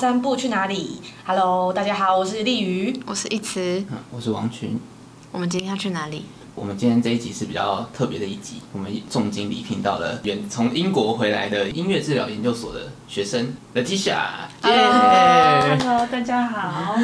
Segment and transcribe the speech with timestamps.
[0.00, 4.80] 三步去哪里？Hello，大家好，我是丽瑜，我是一慈，我是王群。
[5.30, 6.24] 我们今天要去哪里？
[6.54, 14.16] 我们今天这一集是比较特别的一集，我们重金礼聘到了远从英国回来的音乐治疗研究所的学生 Leticia。
[14.62, 16.94] Hello，Hello，大家好。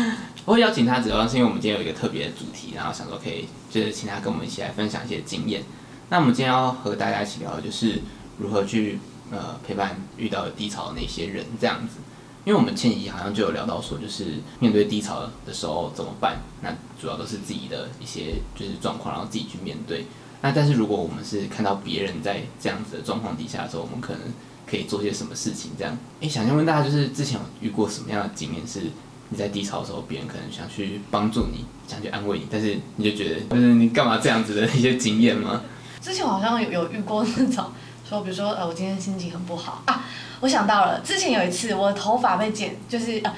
[0.47, 5.63] 我会邀请他，主要是因为我们今天有一个特别的主题，然后想说可以就是请他跟我们一起来分享一些经验。
[6.09, 8.01] 那我们今天要和大家一起聊的就是
[8.39, 8.99] 如何去
[9.31, 11.97] 呃陪伴遇到低潮的那些人这样子。
[12.47, 16.39] 因为我们前几集好像就有聊到说，就是面对低潮的时候怎么办？
[16.63, 20.07] 那主要都是自己的一些就是状况，然后自己去面对。
[20.43, 24.23] 那但是如果我们是看到别人在这样子的状况底下的时候，我们可能
[24.65, 25.73] 可以做些什么事情？
[25.77, 28.81] 这样，哎，想先问大家，就是之前有遇过什么样的经验是？
[29.29, 35.63] 你在低潮的时候，别人可能想去帮助你，想去安慰你，但是你就觉得，就是你干嘛这样子的一些经验吗？
[36.01, 37.65] 之前好像有有遇过那种，
[38.09, 39.83] 说比如说，呃，我今天心情很不好。
[39.87, 40.05] 啊，
[40.41, 43.33] 我想到了，之前有一次我的头发被剪，就是呃，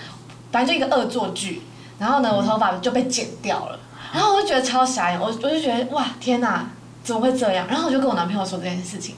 [0.52, 1.62] 反正就一个恶作剧，
[1.98, 3.78] 然后呢，我头发就被剪掉了，
[4.12, 6.66] 然后我就觉得超傻眼，我我就觉得哇，天哪，
[7.02, 7.66] 怎么会这样？
[7.66, 9.14] 然后我就跟我男朋友说这件事情，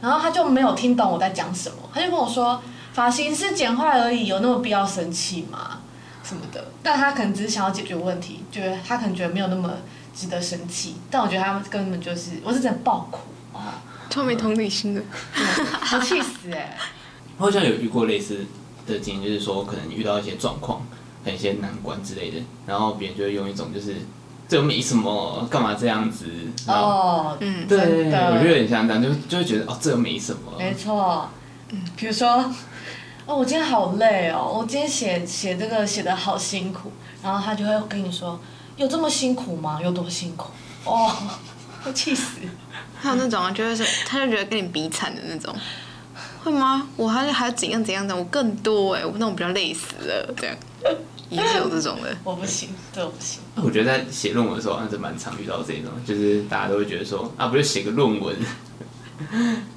[0.00, 2.62] 然后他就没有听懂我在讲什么，他就跟我说，
[2.94, 5.80] 发型师剪坏而已，有那么必要生气吗？
[6.22, 9.70] 什么的，但他可能只是想要解决问题，觉得他可能觉得没有那么
[10.14, 13.18] 值得生气，但我觉得他们根本就是，我是真的爆哭。
[13.18, 13.33] 啊，
[14.14, 15.02] 超没同理心的，
[15.82, 16.76] 好气死哎、欸！
[17.36, 18.46] 我好像有遇过类似
[18.86, 20.86] 的经验，就是说可能遇到一些状况，
[21.24, 23.96] 很一些难关之类的，然后别人就会用一种就是
[24.46, 26.26] 这又没什么，干嘛这样子？
[26.68, 30.52] 哦，嗯，对，我觉得有点像这样，就就会觉得哦，这又没什么。
[30.56, 31.28] 没错，
[31.70, 32.48] 嗯，比如说。
[33.26, 34.58] 哦，我今天好累哦！
[34.58, 38.38] 我今天写写这个写的好辛苦，然后他就会跟你说，
[38.76, 39.80] 有这么辛苦吗？
[39.82, 40.50] 有多辛苦？
[40.84, 41.10] 哦，
[41.86, 42.40] 我气死！
[43.04, 45.54] 还有那种啊，就会是他就觉得跟你比惨的那种，
[46.42, 46.88] 会吗？
[46.96, 50.56] 我还还怎样怎样的，我更多哎，我那种比较累死了，这样
[51.28, 52.16] 也是有这种的。
[52.24, 53.40] 我不行，对，我不行。
[53.56, 58.34] 我觉得在写论文的时候，还是蛮常遇到这种，就是大家都会觉得说，啊，不就写个论文。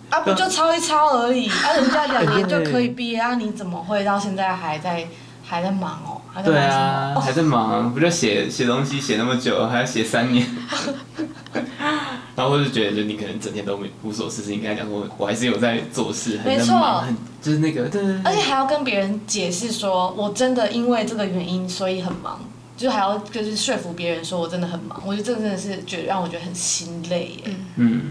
[0.10, 5.06] 啊，不就抄一抄而已，啊，人家两年就可以毕业啊，你怎么会到现在还在
[5.44, 6.22] 还在忙哦？
[6.34, 10.48] 还在忙对啊，还在忙，不就写写东西写那么久，还要写三年，
[12.38, 22.40] 然后我就觉得，就你可能整天都没无所事事，应该讲说，我还是有在做事，很忙，很就是那个，对，而且还要跟别人解释说，我真的因为这个原因所以很忙，
[22.78, 28.02] 就还要就是说服别人说我真的很忙，我觉得这真的是觉得让我觉得很心累耶，嗯。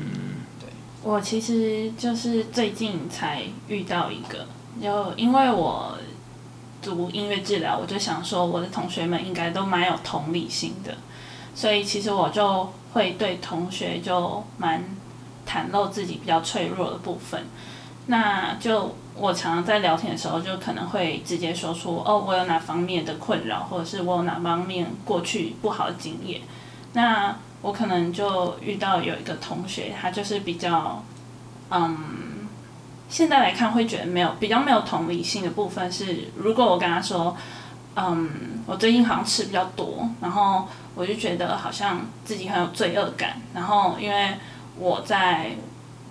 [1.04, 4.44] 我其实就是最近才遇到一个，
[4.82, 5.96] 就因为我
[6.82, 10.96] 读音乐治疗，我就想说我的同学们应该都蛮有同理心的，
[11.54, 14.82] 所以其实我就会对同学就蛮
[15.46, 17.44] 袒露自己比较脆弱的部分。
[18.06, 26.40] 那就我常常在聊天的时候，就可能会直接说出哦，我有哪方面的困扰，或者是我有哪方面过去不好的经验。
[26.94, 31.02] 那我可能就遇到有一个同学，他就是比较，
[31.70, 31.98] 嗯，
[33.10, 37.36] 现在来看会觉得没有比较没有同理心的部分是，如果我跟他说，
[37.96, 38.30] 嗯，
[38.66, 44.34] 我最近好像吃比较多，然后我就觉得好像自己很有罪恶感，然后因为
[44.76, 45.52] 我在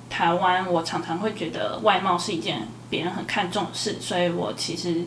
[0.09, 5.03] 台湾，我常常会觉得外貌是一件别人很看重的事，所以我其实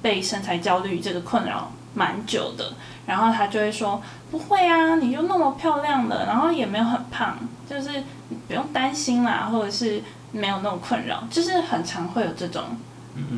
[0.00, 2.72] 被身材焦虑这个困扰蛮久的，
[3.04, 4.00] 然后他就会说。
[4.32, 7.36] 不会啊，你就那么漂亮了，然后也没有很胖，
[7.68, 8.02] 就是
[8.48, 10.02] 不用担心啦，或者是
[10.32, 12.64] 没有那种困扰，就是很常会有这种，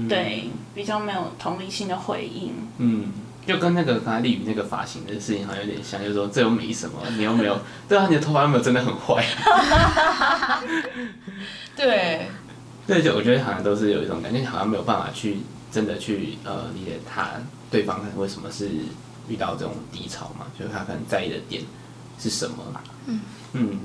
[0.09, 2.53] 对，比较没有同理心的回应。
[2.79, 3.13] 嗯，
[3.47, 9.25] 就跟那个刚才丽宇那个发型的事情好像有点像，就是说这又没什么，你又没有，对啊，你的头发又没有真的很坏。
[11.77, 12.29] 对，
[12.87, 15.39] 对，就我觉得好像都是有一种感觉，好像没有办法去
[15.71, 17.31] 真的去呃理解他
[17.71, 18.71] 对方为什么是。
[19.27, 21.63] 遇到这种低潮嘛，就是他可能在意的点
[22.21, 22.57] 是什么？
[23.07, 23.21] 嗯
[23.55, 23.81] 嗯，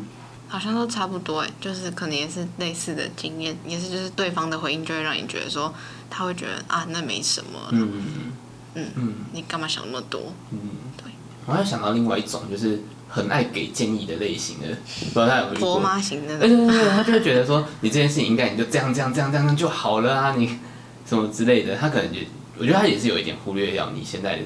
[0.49, 5.73] 好像都差不多哎，就是可能也是类似的经验，也是就是对方的回应就会让你觉得说，
[6.09, 7.69] 他会觉得啊，那没什么。
[7.71, 8.31] 嗯嗯嗯
[8.75, 10.33] 嗯，你干嘛想那么多？
[10.51, 10.59] 嗯，
[10.97, 11.11] 对。
[11.45, 14.67] 我还想到另外一种，就是很爱给建议的类型的，
[15.13, 16.39] 不知道他有没有婆妈型的。
[16.39, 20.57] 对对对，他就会觉得说，你这件事情应该你就这样这样这样这样就好了啊，你
[21.05, 21.75] 什么之类的。
[21.75, 22.27] 他可能也，
[22.57, 24.39] 我觉得他也是有一点忽略掉你现在。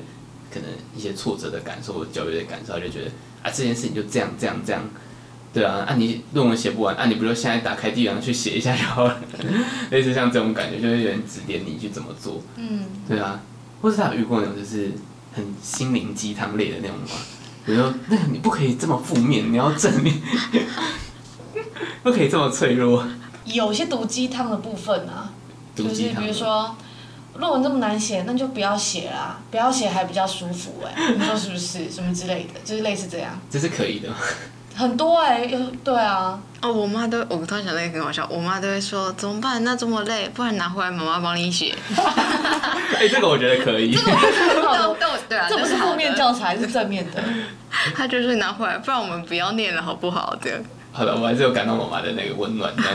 [0.54, 3.08] 可能一些挫折的感受或焦虑的感受，他就觉得
[3.42, 4.84] 啊，这件事情就这样这样这样，
[5.52, 9.20] 对啊，啊你论文写不完，啊你不就现在打开地方去写一下就好了，
[9.90, 13.42] 类似像这种感觉，就会有人指点你去怎么做，嗯，对啊，
[13.84, 14.92] 或是他有遇过那种就是
[15.36, 17.08] 很心灵鸡汤类的那种吗，
[17.64, 20.20] 比如说那个你不可以这么负面，你要正面，
[22.02, 23.06] 不可以这么脆弱，
[23.46, 25.32] 有些毒鸡汤的部分啊，
[25.76, 26.76] 就是比如说。
[27.36, 31.90] 论文这么难写，那就不要写啦，不要写还比较舒服哎、欸，你说是不是？
[31.90, 33.42] 什么之类的，就是类似这样。
[33.50, 34.10] 这是可以的。
[34.76, 36.40] 很多哎、欸，对啊。
[36.62, 39.64] 哦，我妈都，我突然想到一个很好笑，我妈都会说怎么办？
[39.64, 41.76] 那这么累，不然拿回来妈妈帮你写。
[41.96, 43.92] 哎、欸，这个我觉得可以。
[43.96, 44.94] 这个很好
[45.28, 47.24] 对啊，这不是负面教材，是正面的。
[47.96, 50.36] 她就是拿回来，不然我们不要念了，好不好？
[50.42, 50.60] 这样。
[50.92, 52.94] 好的，我还是有感到我妈的那个温暖，这样。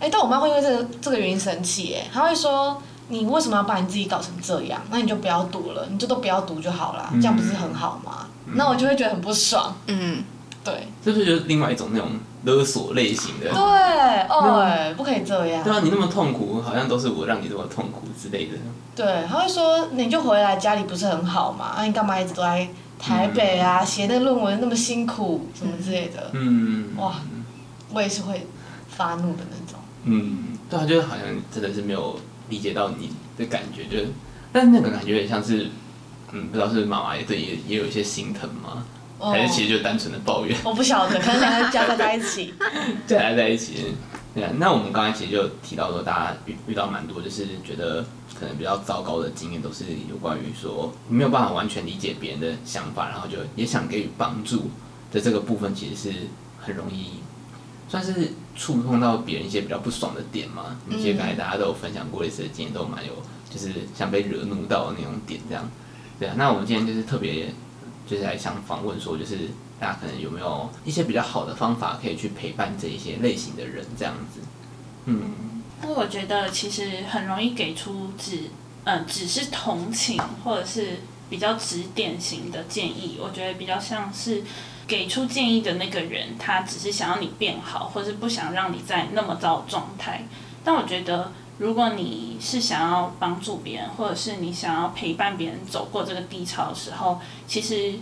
[0.00, 4.80] 哎、欸，但我妈会因为这个这个原因生气，哎，她会说你为什么要把你自己搞成这样？
[4.90, 8.26] 那你就不要读了，你就都不要读就好了，这样不是很好吗？
[8.46, 9.76] 嗯、那我就会觉得很不爽。
[9.86, 10.24] 嗯，
[10.64, 10.88] 对。
[11.04, 12.08] 这是就是另外一种那种
[12.44, 13.50] 勒索类型的。
[13.50, 13.56] 对，
[14.28, 15.64] 哦，哎，不可以这样。
[15.64, 18.56] 对啊，你那么痛苦，好像都是我让你这么痛苦之类的。
[18.94, 21.72] 对，他会说你就回来家里不是很好嘛？
[21.76, 22.68] 那、啊、你干嘛一直都在
[22.98, 23.84] 台北啊？
[23.84, 26.30] 写、嗯、那个论文那么辛苦，什么之类的。
[26.32, 26.90] 嗯。
[26.96, 27.14] 哇，
[27.92, 28.46] 我也是会
[28.88, 29.80] 发怒的那种。
[30.04, 32.18] 嗯，对啊，就是好像真的是没有
[32.48, 34.08] 理解到你的感觉，就是，
[34.52, 35.68] 但是那个感觉也像是，
[36.32, 38.84] 嗯，不知道是妈妈也对也也有一些心疼吗？
[39.20, 40.56] 哦、还是其实就单纯的抱怨？
[40.64, 42.54] 我不晓得，可能两个夹杂在一起，
[43.06, 43.94] 对，夹在一起。
[44.32, 48.04] 对啊，那我们刚才其实就提到说，大家遇遇到蛮多，就是觉得
[48.38, 54.70] 可能比较糟糕的经验，都是有关于说没有办法完全理解别人的想法，然后就也想给予帮助
[55.12, 56.18] 的这个部分，其实是
[56.60, 57.20] 很容易。
[57.88, 60.76] 算是触碰到别人一些比较不爽的点嘛？
[60.88, 63.12] 一些刚才大家都有分享过类似的经验，都蛮有，
[63.52, 65.68] 就是像被惹怒到的那种点这样。
[66.20, 67.52] 对啊，那我们今天就是特别，
[68.10, 69.36] 就是来想访问说，就是
[69.78, 74.40] 大家可能有没有一些比较好的方法可以去陪伴这一些类型的人这样子？
[75.04, 78.50] 嗯，那我觉得其实很容易给出只，
[78.84, 80.98] 嗯，只是同情或者是
[81.30, 84.42] 比较指点型的建议，我觉得比较像是。
[84.88, 90.24] 给出建议的那个人，他只是想要你变好，或是不想让你在那么糟的状态。
[90.64, 91.30] 但我觉得，
[91.60, 97.98] 如果你是想要帮助别人，或者是你想要陪伴别人走过这个低潮的时候，其实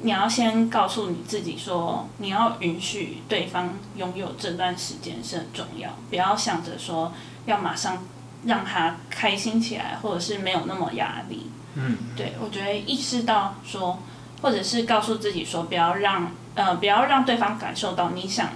[0.00, 7.12] 你要先告诉你自己说，你要允许对方拥有这段时间是很重要，不要想着说
[7.46, 8.02] 要马上
[8.44, 11.46] 让他开心起来，或者是没有那么压力。
[11.74, 13.98] 嗯，对，我觉得意识到说。
[14.42, 18.48] 或者是告诉自己说，不要让呃，不要让对方感受到你想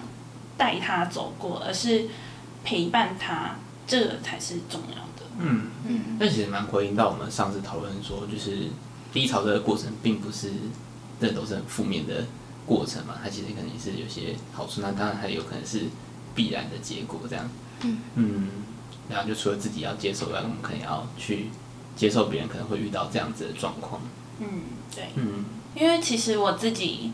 [0.57, 2.09] 带他走过，而是
[2.65, 3.55] 陪伴他，
[3.87, 5.27] 这个才是重要的。
[5.39, 8.69] 嗯嗯，那其实蛮回应到我们上次讨论说，就是
[9.13, 10.51] 低潮这个过程，并不是
[11.21, 12.25] 这都是很负面的
[12.67, 15.83] 过程嘛，它其实可能也是有些好处，那当然还有可能是
[16.35, 17.49] 必然的结果这样。
[17.83, 18.49] 嗯嗯，
[19.09, 21.51] 然后就除了自己要接受外，我们可能要去
[21.95, 24.01] 接受别人可能会遇到这样子的状况。
[24.41, 24.47] 嗯，
[24.95, 25.45] 对，嗯。
[25.75, 27.13] 因为其实我自己，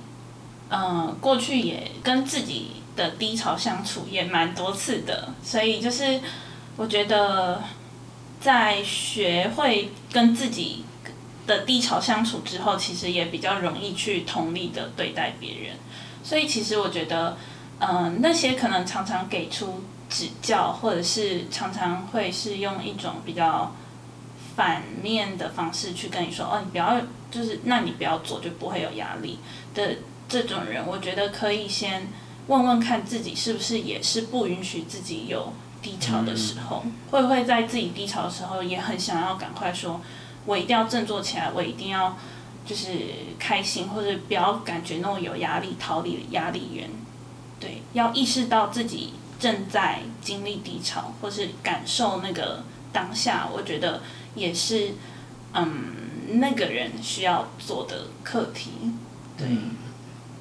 [0.69, 6.21] 嗯、呃，过去也跟自己的低潮相处也蛮多次的，所以就是
[6.77, 7.63] 我觉得，
[8.41, 10.85] 在学会跟自己
[11.47, 15.77] 的低潮相处之后，其实也比较容易去同理的对待别人。
[16.23, 17.37] 所以其实我觉得，
[17.79, 23.75] 嗯、那些可能常常给出指教，或者是常常会是用一种比较
[24.57, 27.01] 反面的方式去跟你说，哦，你不要。
[27.33, 29.39] 就是，那你不要做，就不会有压力
[29.73, 29.97] 的
[30.29, 32.07] 这种人，我觉得可以先
[32.47, 35.51] 问问看自己是不是也是不允许自己有
[35.83, 40.01] 低潮的时候，会不会在自己低潮的时候也很想要赶快说，
[40.47, 42.17] 我一定要振作起来，我一定要
[42.65, 42.89] 就是
[43.39, 46.89] 开心，或者不要感觉那种有压力，逃离压力源。
[47.61, 54.01] 对，要意识到自己正在经历低潮，或是感受那个当下，我觉得
[54.35, 54.93] 也是，
[55.53, 56.01] 嗯。
[56.35, 58.71] 那个人需要做的课题，
[59.37, 59.47] 对，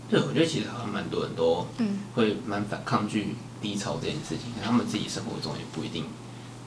[0.09, 1.67] 对，我觉得其实好像蛮多人都
[2.15, 6.05] 会蛮反抗拒低潮这件事情，他们自己生活中也不一定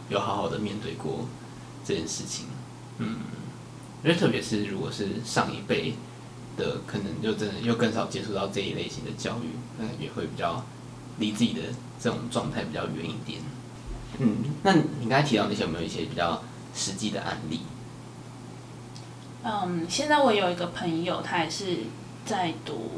[0.08, 1.26] 有好好的面对过
[1.84, 2.46] 这件事情，
[2.98, 3.16] 嗯，
[4.04, 5.94] 因为特别是如果是上一辈
[6.56, 9.48] 的，可能就真的又更少接触到这一类型的教育，
[9.78, 10.64] 那也会比较
[11.18, 11.60] 离自己的
[12.00, 13.40] 这种状态比较远一点。
[14.18, 16.42] 嗯，那你刚才提到那些有没有一些比较
[16.74, 17.60] 实际的案例？
[19.42, 21.78] 嗯，现在我有一个朋友，他也是
[22.24, 22.90] 在读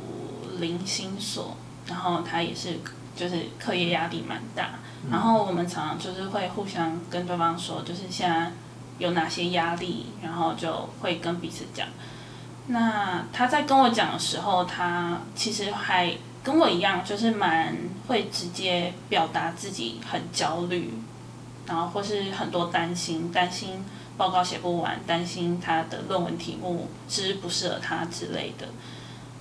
[0.58, 1.56] 零星所，
[1.88, 2.78] 然后他也是
[3.16, 4.70] 就是课业压力蛮大，
[5.10, 8.52] 然后我们常常就是会互相跟对方说，就是现在
[8.98, 11.88] 有哪些压力，然后就会跟彼此讲。
[12.68, 16.12] 那他在跟我讲的时候，他其实还
[16.44, 17.74] 跟我一样，就是蛮
[18.06, 20.92] 会直接表达自己很焦虑，
[21.66, 23.84] 然后或是很多担心，担心。
[24.18, 28.66] 报告写不完，担心他的论文题目是不适合他之类的。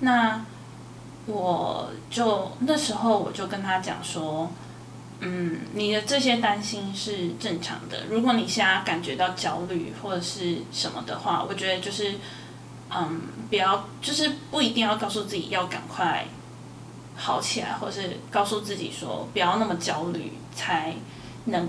[0.00, 0.44] 那
[1.26, 4.48] 我就那时候我就跟他讲说，
[5.18, 8.04] 嗯，你的这些担心是正常的。
[8.08, 12.14] 如果你现在感觉到焦虑或者是什么的话，我觉得就是，
[12.90, 16.24] 嗯，不要，就是不一定要告诉自己要赶快
[17.16, 20.94] 好起来，或是告诉自己说不要那么焦虑，才
[21.46, 21.68] 能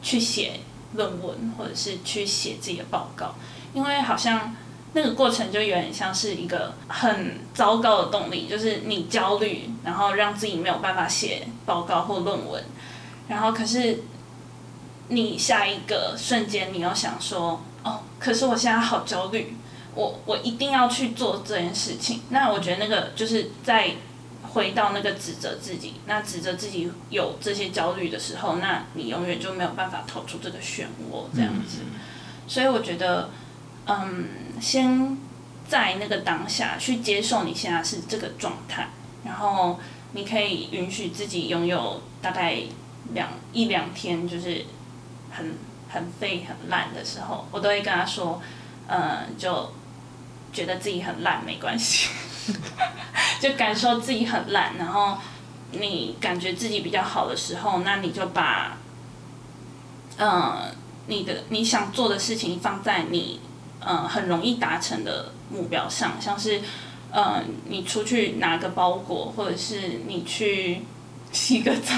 [0.00, 0.60] 去写
[0.94, 3.34] 论文或者是去写自己的报告，
[3.74, 4.54] 因为好像。
[4.94, 12.62] 那个过程就有点像是一个很糟糕的动力，就是你焦虑，然后让自己没有办法写报告或论文，
[13.26, 14.02] 然后可是
[15.08, 19.56] 你下一个瞬间你又想说，哦，可是我现在好焦虑，
[19.94, 22.20] 我我一定要去做这件事情。
[22.28, 23.92] 那我觉得那个就是在
[24.42, 31.78] 回到那个指责自己，那指责自己有这些焦虑的时候，那你永远就没有办法逃出这个漩涡这样子。
[32.46, 33.30] 所以我觉得。
[33.84, 34.28] 嗯，
[34.60, 35.18] 先
[35.68, 38.88] 在那个当下去接受你现在是这个状态，
[39.24, 39.80] 然后
[40.12, 42.58] 你可以允许自己拥有大概
[43.12, 44.64] 两一两天，就是
[45.32, 45.54] 很
[45.88, 48.40] 很废很烂的时候，我都会跟他说，
[48.86, 49.72] 嗯，就
[50.52, 52.10] 觉得自己很烂没关系，
[53.40, 55.18] 就感受自己很烂，然后
[55.72, 58.76] 你感觉自己比较好的时候，那你就把，
[60.18, 60.72] 嗯，
[61.08, 63.40] 你的你想做的事情放在你。
[63.86, 66.60] 嗯，很容易达成的目标上，像是，
[67.12, 70.82] 嗯，你出去拿个包裹，或者是你去
[71.30, 71.92] 洗个澡，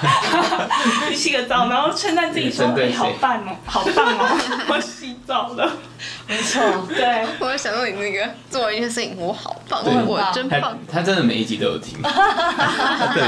[1.10, 4.38] 你洗个澡，然后称赞自己说：“你好棒哦，好棒哦，
[4.68, 5.70] 我洗澡了。”
[6.26, 7.26] 没错，对。
[7.38, 10.78] 我会想到你那个做完一件事情，我好棒，我真棒。
[10.90, 13.22] 他真的每一集都有听，对，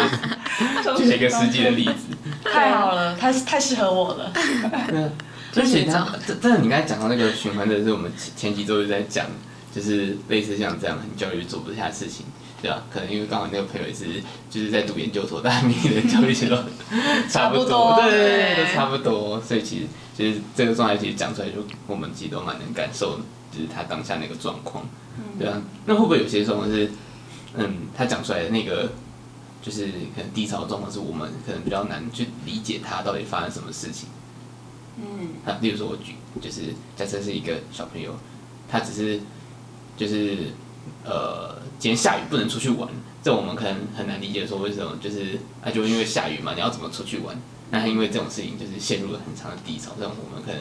[0.97, 2.17] 举了一个实际的例子，
[2.51, 4.33] 太好了，他太适合我了。
[5.57, 9.27] 而且他，这这你刚才讲到那个循环的是我们前前几周就在讲，
[9.75, 12.27] 就是类似像这样很焦虑做不下的事情，
[12.61, 12.83] 对吧？
[12.93, 14.05] 可能因为刚好那个朋友也是
[14.51, 16.57] 就是在读研究所，大家明年的焦虑其实都
[17.29, 19.41] 差不多，对对对，都差不多。
[19.41, 23.19] 所以其实其实这个状态其实讲出来，就我们其实都蛮能感受，
[23.51, 24.85] 就是他当下那个状况，
[25.39, 25.61] 对啊。
[25.87, 26.91] 那会不会有些时候是，
[27.55, 28.91] 嗯，他讲出来的那个
[29.63, 34.09] 就是可能低潮的状况，是我们可能比较难去理解他到底发生什么事情？
[34.97, 38.15] 嗯，啊，例如说，我举就是假设是一个小朋友，
[38.69, 39.21] 他只是
[39.97, 40.53] 就是
[41.05, 42.89] 呃，今天下雨不能出去玩，
[43.23, 47.37] 这我们可能很难理解，说为什么就是啊，就因为下雨嘛，你要怎么出去玩？
[47.71, 50.61] 那他因为这种事情就是陷入了很长的低潮，这种我们可能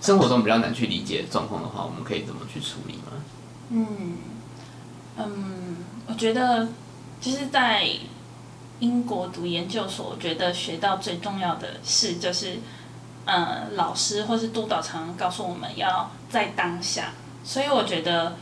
[0.00, 3.12] 生活中比较难去理解状况的话，我们可以怎么去处理吗？
[3.70, 4.16] 嗯
[5.16, 5.76] 嗯，
[6.08, 6.66] 我觉得
[7.20, 7.88] 就是在
[8.80, 12.58] 英国读研究所，我觉得学到最重要的事就是。
[13.30, 17.12] 呃，老师或是督导常常告诉我们要在当下，
[17.44, 18.34] 所以我觉得，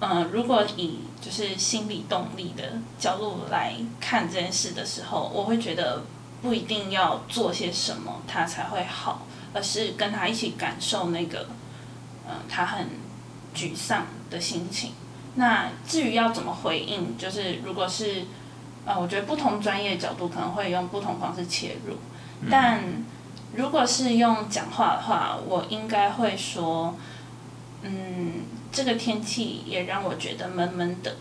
[0.00, 6.02] 呃，如果以就是心理动力的角度来看这件事的时候，我会觉得
[6.42, 9.22] 不一定要做些什么他才会好，
[9.54, 11.46] 而是跟他一起感受那个，
[12.26, 12.88] 呃，他很
[13.54, 14.92] 沮丧的心情。
[15.36, 18.24] 那至于要怎么回应，就是如果是，
[18.84, 21.96] 呃，我觉得不同专业角度可能会用不同方式切入，
[22.50, 22.82] 但。
[23.54, 26.96] 如果是用讲话的话，我应该会说，
[27.82, 31.16] 嗯，这个天气也让我觉得闷闷的。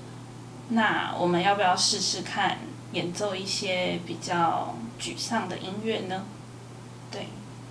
[0.69, 2.59] 那我们要不要试试看
[2.93, 6.23] 演奏一些比较沮丧的音乐呢？
[7.11, 7.27] 对，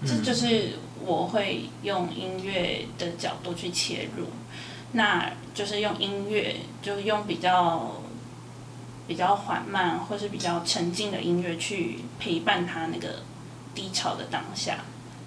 [0.06, 4.26] 这就是我会用音乐的角度去切入。
[4.92, 8.02] 那就是用音乐，就用比较
[9.08, 13.22] 比较缓慢或是比较沉静的音乐去陪伴他那个。
[13.74, 14.78] 低潮的当下，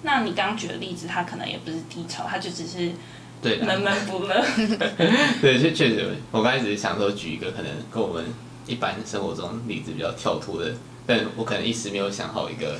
[0.02, 2.92] 那你刚刚举的例子，他可能也不是低潮，他就只是
[3.40, 4.44] 对闷闷不乐。
[5.40, 8.24] 对，确确实，我刚开始想说举一个可能跟我们
[8.66, 10.72] 一般生活中例子比较跳脱的，
[11.06, 12.78] 但我可能一时没有想好一个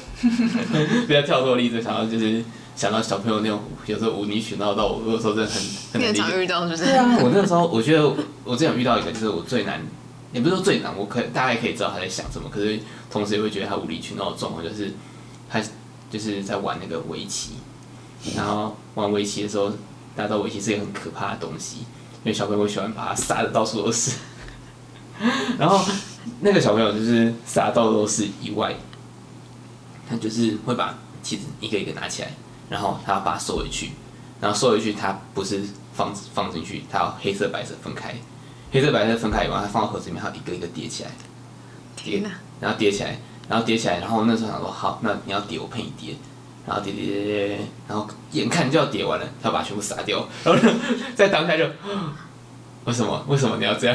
[1.09, 2.44] 比较跳脱的例子，想到就是
[2.76, 7.18] 想到小朋友那种有时候无理取闹到我，有时候真的很很难常遇到，就是对啊。
[7.23, 8.12] 我那个时候我觉得
[8.44, 9.80] 我之前遇到一个，就是我最难，
[10.33, 12.78] 也不是说最难，我可大概可以知道他在想什么，可是
[13.11, 14.92] 同时也会觉得他无理取闹的状况就是。
[15.54, 15.62] 他
[16.11, 17.52] 就是在玩那个围棋，
[18.34, 19.70] 然后玩围棋的时候，
[20.16, 24.16] 大家知道围棋是一个很可怕的东西，因为小朋友会喜欢把它撒的到处都是。
[25.56, 25.80] 然后
[26.40, 28.75] 那个小朋友就是撒到处都是以外，
[30.11, 32.32] 他就是会把棋子一个一个拿起来，
[32.68, 33.92] 然后他要把它收回去，
[34.40, 38.12] 然后收回去他不是放放进去，他要黑色白色分开，
[38.73, 41.11] 黑色白色分开以后，他放到盒子里面，他要一个一个叠起来，
[41.94, 42.20] 叠，
[42.61, 43.16] 然后叠起来。
[43.49, 46.15] 然后叠起来，然后那时候想说好，那你要叠，我陪你叠。
[46.67, 50.27] 然后叠叠叠叠，然后眼看就要叠完了，他把全部撒掉。
[50.43, 50.69] 然后
[51.15, 51.65] 在当下就，
[52.87, 53.23] 为什么？
[53.29, 53.95] 为什么你要这样？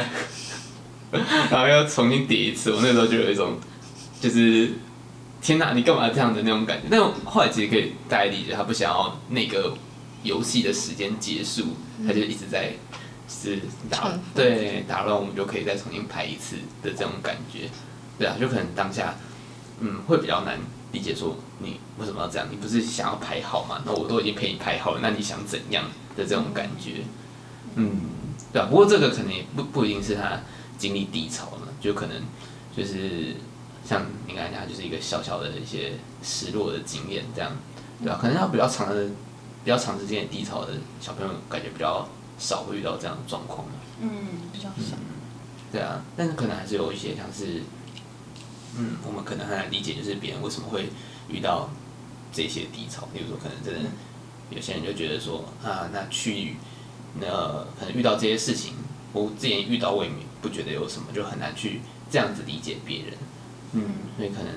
[1.49, 2.71] 然后要重新叠一次。
[2.71, 3.57] 我那时候就有一种，
[4.21, 4.71] 就是
[5.41, 6.87] 天哪，你干嘛这样的那种感觉？
[6.91, 9.73] 但后来其实可以大概理解，他不想要那个
[10.21, 11.75] 游戏的时间结束，
[12.05, 12.71] 他就一直在
[13.27, 13.57] 是
[13.89, 17.61] 打对打乱，我们就可以再重新排一次的这种感觉。
[18.19, 19.15] 对啊，就可能当下
[19.79, 20.57] 嗯会比较难
[20.91, 22.47] 理解，说你为什么要这样？
[22.49, 23.81] 你不是想要排好吗？
[23.85, 27.03] 那我都已经陪你排好了，那你想怎样的这种感觉？
[27.75, 27.91] 嗯，
[28.51, 28.67] 对啊。
[28.69, 30.39] 不过这个可能也不不一定是他
[30.77, 32.15] 经历低潮了，就可能
[32.75, 33.35] 就是。
[33.81, 37.49] 像你刚才讲，就是一个小小的一些失落的经验，这样，
[38.03, 38.19] 对吧？
[38.21, 39.05] 可能他比较长的、
[39.63, 42.07] 比较长时间的低潮的小朋友，感觉比较
[42.37, 43.65] 少会遇到这样的状况。
[43.99, 44.09] 嗯，
[44.53, 44.95] 比较少。
[44.97, 45.17] 嗯，
[45.71, 47.63] 对啊，但是可能还是有一些像是，
[48.77, 50.89] 嗯，我们可能很难理解，就是别人为什么会
[51.27, 51.69] 遇到
[52.31, 53.07] 这些低潮。
[53.13, 53.89] 比如说，可能真的
[54.49, 56.55] 有些人就觉得说啊，那去
[57.19, 57.27] 那
[57.79, 58.73] 可能遇到这些事情，
[59.13, 60.11] 我之前遇到我也
[60.41, 63.13] 不觉得有什么，就很难去这样子理解别人。
[63.73, 63.83] 嗯，
[64.17, 64.53] 所以可能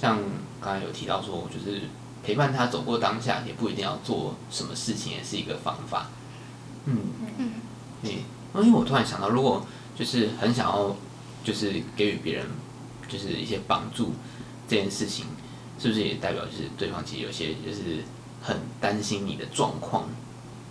[0.00, 0.18] 像
[0.60, 1.82] 刚才有提到说，就是
[2.22, 6.10] 陪伴他走过当下，也不一定要做什么事情，也是一个方法。
[6.84, 6.98] 嗯
[7.38, 7.50] 嗯，
[8.02, 8.22] 对，
[8.62, 9.66] 因为我突然想到，如果
[9.98, 10.94] 就是很想要，
[11.42, 12.46] 就是给予别人
[13.08, 14.12] 就是一些帮助
[14.68, 15.26] 这件事情，
[15.78, 18.02] 是不是也代表就是对方其实有些就是
[18.42, 20.04] 很担心你的状况？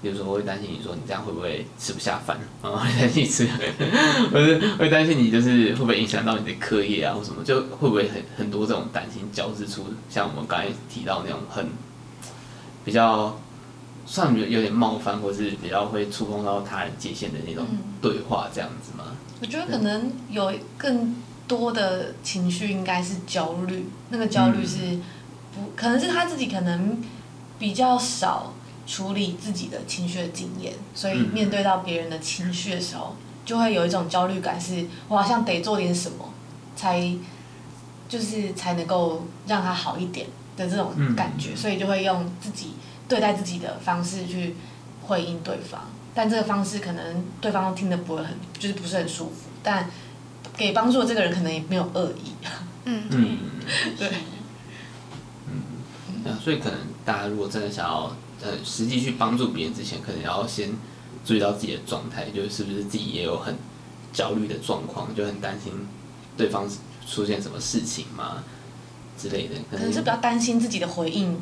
[0.01, 2.37] 有时候，会担心你说你这样会不会吃不下饭？
[2.61, 3.47] 啊，会担心你吃，
[4.31, 7.43] 或是会担心你就是会不会影响到你的课业啊，或什么？
[7.43, 11.67] 就会不会很很多这种担心交织出像我们刚才提到那种很
[12.83, 13.35] 比较
[14.05, 17.65] 算有点冒犯，或是比较会触碰到他人界限的那种
[17.99, 19.05] 对话，这样子吗？
[19.41, 21.15] 我觉得可能有更
[21.47, 24.99] 多的情绪应该是焦虑，那个焦虑是
[25.53, 27.01] 不可能是他自己可能
[27.57, 28.53] 比较少。
[28.87, 36.31] 处理自己的情绪的经验，所以面对到别人的情绪的时候，就会有一种焦虑感，是我好像得做点什么，
[36.75, 37.11] 才
[38.07, 42.73] 就是才能够让他好一点的这种感觉，所以就会用自己
[43.09, 44.55] 对待自己的方式去
[45.07, 45.81] 回应对方，
[46.13, 49.89] 但这个方式可能对方听得不会很，就是不是很舒服，但
[50.57, 52.31] 给帮助的这个人可能也没有恶意。
[52.85, 53.37] 嗯嗯，
[53.97, 54.11] 对，
[56.25, 58.15] 嗯，所以可能大家如果真的想要。
[58.43, 60.69] 呃，实际去帮助别人之前，可能要先
[61.25, 63.55] 注意到自己的状态，就是不是自己也有很
[64.13, 65.71] 焦虑的状况，就很担心
[66.37, 66.69] 对方
[67.07, 68.43] 出现什么事情嘛
[69.17, 69.55] 之类的。
[69.71, 71.39] 可能是比较担心自己的回应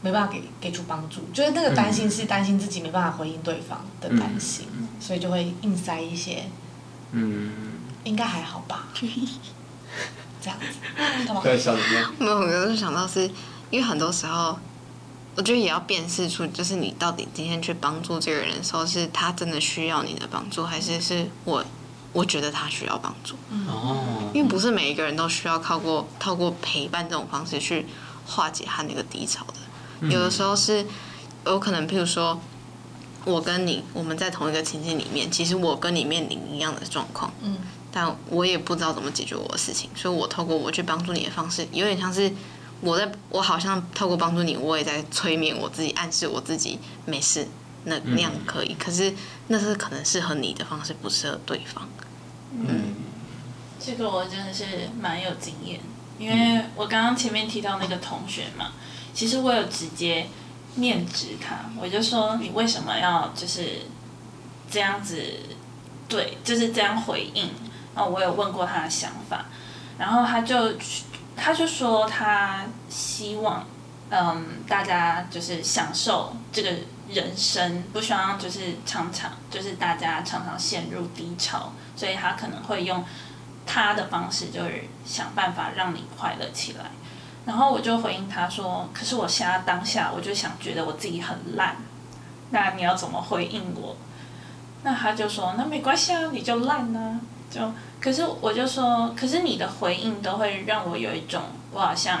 [0.00, 6.46] 没办法给给出帮助，就是那个担心是担心自己没办法回应对方的担心，嗯、所以就会硬塞一些。
[7.12, 7.52] 嗯，
[8.04, 8.88] 应该还好吧？
[10.40, 11.40] 这样子，干嘛？
[11.42, 12.04] 对，小姐姐。
[12.18, 13.30] 没有，我就是想到是
[13.70, 14.58] 因为很多时候。
[15.36, 21.64] 我觉得也要辨识出，就是你到底今天去帮助这个人的时候，是他真的需要你的帮助，还是是我
[22.12, 23.36] 我觉得他需要帮助？
[23.68, 27.86] 哦，因为不是每一个人都需要靠过透过陪伴这种方式去
[28.26, 30.08] 化解他那个低潮的。
[30.08, 30.84] 有的时候是
[31.46, 32.38] 有可能，譬如说，
[33.24, 37.56] 我跟你我们在同一个情境里面，其实我跟你面临一样的状况，嗯，
[37.92, 42.32] 但我也不知道怎么解决我的事情，所以我透过我去帮助你的方式，有点像是。
[42.82, 47.46] 我在，我好像透过帮助你，我也在催眠我自己，暗示我自己没事，
[47.84, 48.74] 那那样可以。
[48.78, 49.12] 可是
[49.48, 51.86] 那是可能适合你的方式，不适合对方。
[52.52, 52.94] 嗯，
[53.78, 54.64] 这个我真的是
[54.98, 55.78] 蛮有经验，
[56.18, 58.72] 因为我刚刚前面提到那个同学嘛，
[59.12, 60.28] 其实我有直接
[60.74, 63.82] 面质他，我就说你为什么要就是
[64.70, 65.22] 这样子，
[66.08, 67.50] 对，就是这样回应。
[68.00, 69.44] 然后我有问过他的想法，
[69.98, 70.72] 然后他就。
[71.42, 73.64] 他就说，他希望，
[74.10, 76.70] 嗯，大家就是享受这个
[77.08, 83.02] 人生，不希望就是常常就是大家常常陷入低潮，所以他可能会用
[83.64, 86.90] 他的方式，就是想办法让你快乐起来。
[87.46, 91.76] 然后我就回应他说：“可是我现在当下，我就想觉得我自己很烂，
[92.50, 93.96] 那你要怎么回应我？”
[94.84, 97.60] 那他就说：“那没关系啊，你就烂啊，就。”
[98.00, 102.18] 可是我就说，可是你的回应都会让我有一种，我好像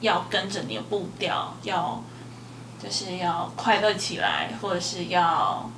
[0.00, 2.00] 要跟着你的步调，要
[2.80, 5.68] 就是要快乐起来，或者是要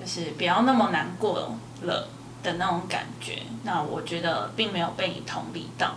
[0.00, 1.50] 就是不要那么难过
[1.82, 2.08] 了
[2.42, 3.42] 的那种感觉。
[3.64, 5.96] 那我觉得并没有被你同理到，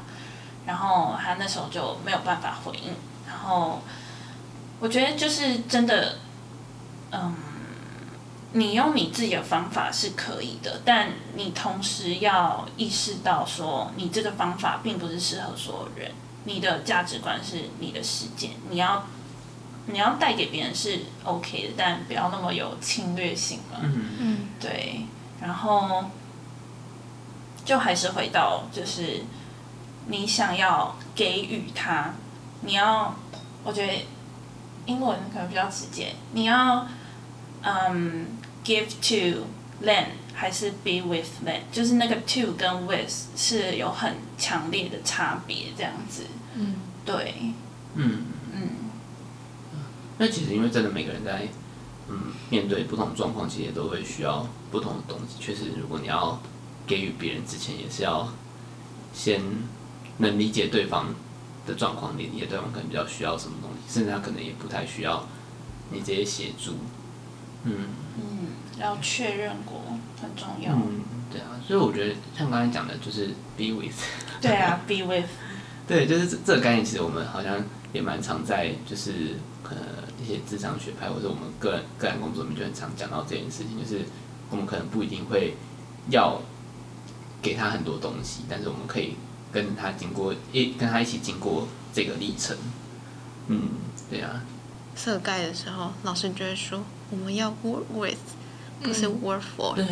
[0.65, 2.95] 然后他那时候就没有办法回应。
[3.27, 3.81] 然后
[4.79, 6.15] 我觉得就是真的，
[7.11, 7.35] 嗯。
[8.53, 16.11] 你用你自己的方法是可以的，但你同时要意识到说，你这个方法并不是适合所有人。
[16.45, 19.05] 你的价值观是你的世界，你要
[19.85, 23.79] 你要带给别人是 OK 的，但不要那么有侵略性嘛。
[23.83, 24.37] 嗯嗯。
[24.59, 25.05] 对，
[25.41, 26.05] 然后
[27.63, 29.25] 就还是回到，就是
[30.07, 32.15] 你想要给予他
[32.61, 33.13] 你要，
[33.63, 33.93] 我觉得
[34.87, 36.87] 英文可能比较直接，你要
[37.61, 38.27] 嗯
[38.63, 39.45] give to
[39.85, 46.23] land 还是 be with land，就是那个 to 跟 with 是有很强烈的差别，这样子。
[46.55, 47.33] 嗯，对。
[47.95, 48.69] 嗯嗯。
[50.17, 51.47] 那其实因为真的每个人在
[52.07, 55.35] 嗯面对不同状况，其实都会需要不同的东西。
[55.39, 56.41] 确实，如果你要
[56.85, 58.27] 给予别人之前，也是要
[59.13, 59.41] 先
[60.17, 61.13] 能理解对方
[61.65, 65.27] 的状况，理解对方可能比较需要什么东西，甚至他可能也不太需要
[65.91, 66.73] 你这些协助。
[67.63, 68.38] 嗯嗯，
[68.79, 69.81] 要确认过
[70.21, 70.73] 很重要。
[70.73, 73.95] 嗯，对啊，所以我觉得像刚才讲的，就是 be with。
[74.41, 75.27] 对啊，be with。
[75.87, 79.83] 对，就是这这个概念，其实我们好像也蛮常在，就是可能
[80.23, 84.05] 一些智商学派或者我们个人个人工作里面就很常讲到这件事情，就是
[84.49, 85.55] 我们可能不一定会
[86.09, 86.41] 要
[87.41, 89.15] 给他很多东西，但是我们可以
[89.51, 92.55] 跟他经过一跟他一起经过这个历程。
[93.47, 93.69] 嗯，
[94.09, 94.43] 对啊。
[94.95, 98.17] 色盖的时候，老师就会说我们要 work with，
[98.81, 99.75] 不是 work for。
[99.75, 99.85] 对，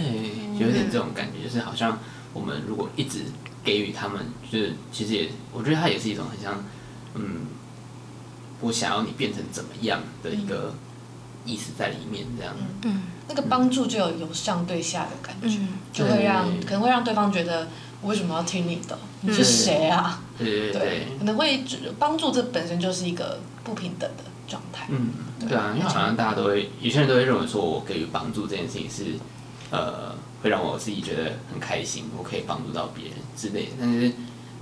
[0.59, 1.99] 有点这种感觉，就是好像
[2.33, 3.21] 我们如果一直。
[3.63, 6.63] 给予他们，就是其实也，我觉得它也是一种很像，
[7.15, 7.47] 嗯，
[8.61, 10.73] 我想要你变成怎么样的一个
[11.45, 12.55] 意思在里面，这样。
[12.83, 15.59] 嗯，那个帮助就有由上对下的感觉，
[15.91, 17.67] 就会让可能会让对方觉得
[18.01, 18.97] 我为什么要听你的？
[19.19, 20.23] 你是谁啊？
[20.37, 21.61] 对对对，可能会
[21.99, 24.87] 帮助这本身就是一个不平等的状态。
[24.89, 25.11] 嗯，
[25.47, 29.15] 对啊，因为好像大家都会，有些人都会认为说我给予帮助这件事情是，
[29.71, 30.15] 呃。
[30.39, 33.71] 会让我自己觉得很开心，我可以帮助到别人之类的。
[33.79, 34.13] 但是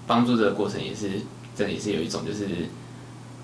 [0.08, 1.20] 帮助这个过程也是，
[1.54, 2.70] 真的也是有一种就是，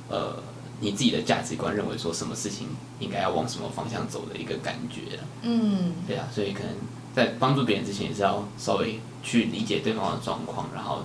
[0.08, 0.41] 呃，
[0.80, 2.67] 你自己的价值观认为说什么事情
[3.01, 5.19] 应该要往什么方向走的一个感觉。
[5.41, 6.69] 嗯，对啊，所以可能
[7.13, 11.04] 在帮助别人之前，也是要稍微去理解对方的状况，然后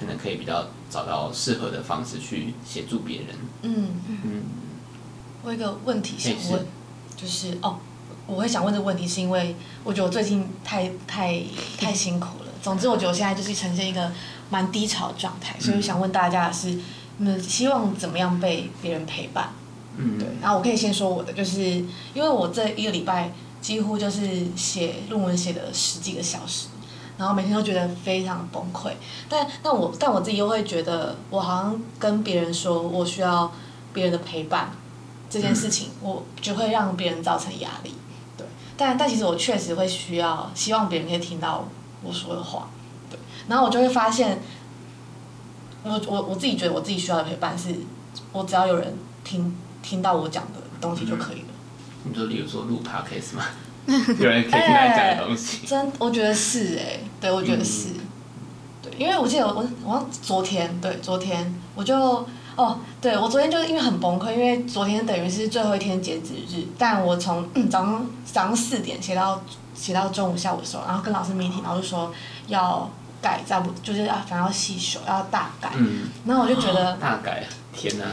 [0.00, 3.26] 可能可以比较找到适合的方式去协助别人。
[3.60, 4.42] 嗯嗯。
[5.42, 6.66] 我有一个问题想问，
[7.16, 7.78] 就是哦。
[8.24, 11.42] 我会想问这个问题，是因为我觉得我最近太太
[11.78, 12.46] 太辛苦了。
[12.62, 14.10] 总之，我觉得我现在就是呈现一个
[14.48, 16.68] 蛮低潮的状态，所以想问大家的是，
[17.18, 19.52] 你们希望怎么样被别人陪伴？
[19.96, 20.28] 嗯，对。
[20.40, 21.60] 然后我可以先说我的，就是
[22.14, 26.68] 因为我这一个礼拜几乎就是写论文写了十几个小时，
[27.18, 28.92] 然后每天都觉得非常崩溃。
[29.28, 33.52] 但但我但我自己又会觉得，我好像跟别人说我需要
[33.92, 34.70] 别人的陪伴
[35.32, 37.94] 这件事情，我就会让别人造成压力。
[38.76, 41.66] 但但其实我确实会需要，希望别人可以听到
[42.02, 42.68] 我说的话，
[43.08, 43.18] 对。
[43.48, 44.40] 然后我就会发现，
[45.84, 47.68] 我我我自己觉得我自己需要的陪伴是，
[48.32, 51.46] 我只要有人听听到我讲的东西就可以了。
[52.04, 53.44] 你说，例如说录 podcast 吗？
[53.86, 55.58] 有人可以听他讲的东西。
[55.58, 57.90] 欸、真，我觉得是哎、欸，对，我觉得是。
[57.90, 58.00] 嗯、
[58.82, 62.26] 对，因为我记得我我我昨天对昨天我就。
[62.56, 69.42] 哦，对，我昨天就是因为很崩溃，因为昨天等于是最后一天截止日，但我从早上早上四点写到
[69.74, 72.12] 写到中午下午的时候，然后跟老师 meeting，然后就说
[72.48, 72.88] 要
[73.20, 78.04] 改，再不就是要反正要细修，要大改，嗯，然后我就觉得、哦、大改，天哪，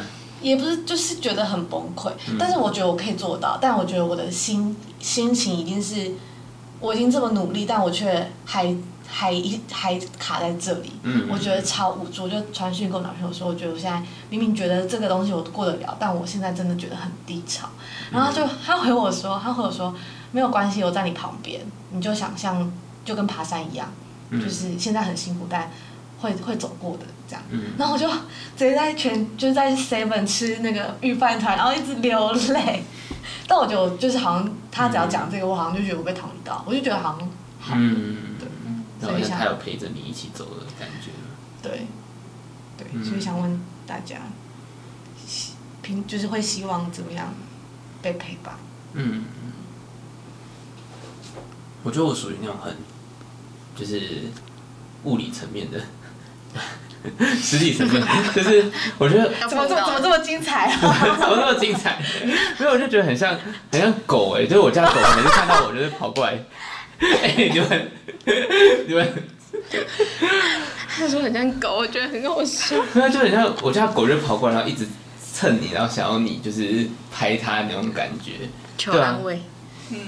[0.42, 6.12] 也不是就是觉得很崩溃，嗯、但是我觉得我可以做到，但我觉得我的心心情一定是
[6.80, 8.76] 我已经这么努力，但我却还。
[9.12, 12.26] 还一还卡在这里，嗯、我觉得超无助。
[12.26, 17.68] 我就传讯跟我男朋友说，我觉得我现在明明觉得这个东西我过得了，但我现在真的觉得很低潮。
[18.12, 19.96] 然后他就他回我说，他回我说
[20.32, 22.72] 没有关系，我在你旁边，你就想象
[23.04, 23.92] 就跟爬山一样，
[24.30, 25.72] 嗯、就是现在很辛苦，但
[26.22, 27.42] 会会走过的这样。
[27.50, 28.08] 嗯、然后我就
[28.56, 32.84] 直接在全就是在 Seven 吃那个御饭团，然后一直流泪。
[33.48, 37.76] 但我觉得就是好像他只要讲这个，我好像就觉得我被同理到，我就觉得好像好。
[37.78, 38.16] 嗯
[39.02, 41.12] 然后他有陪着你一起走的感觉。
[41.64, 41.88] 对，
[42.78, 44.18] 对，所以想问大家，
[45.82, 47.34] 平就是会希望怎么样
[48.02, 48.56] 被陪伴？
[48.92, 49.24] 嗯，
[51.84, 52.76] 我觉得我属于那种很，
[53.74, 54.24] 就是
[55.06, 55.82] 物理层面的，
[57.42, 58.02] 实体成分，
[58.36, 58.66] 就是
[58.98, 60.78] 我觉得怎么这么怎么这么精彩啊？
[61.20, 61.98] 怎么这么精彩？
[62.60, 63.38] 没有，我就觉得很像
[63.72, 66.38] 很像狗哎、欸，就是我家狗每次看到我就是跑过来。
[67.02, 67.92] 哎、欸，你们，
[68.88, 69.14] 你们，
[70.98, 72.76] 他说很像狗，我觉得很好笑。
[72.94, 74.86] 那就很像我家狗就跑过来，然后一直
[75.34, 78.34] 蹭你，然后想要你就是拍它那种感觉，
[78.78, 79.42] 求安慰。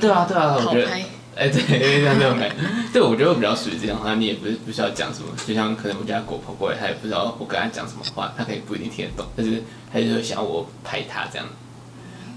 [0.02, 0.92] 对啊，对啊，我觉得，
[1.36, 2.56] 哎、欸，对，因为像这种感觉，
[2.94, 11.48] 对，我觉得我比较属于这种，好像你也不是不需要讲什么，就像可能我家狗跑过来，它也不知道我跟它讲什么话，它可以不一定听得懂，但是它就是想要我拍它这样。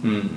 [0.03, 0.29] 嗯，